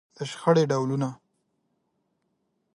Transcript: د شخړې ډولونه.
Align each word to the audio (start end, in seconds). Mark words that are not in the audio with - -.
د 0.15 0.17
شخړې 0.31 0.63
ډولونه. 0.71 1.09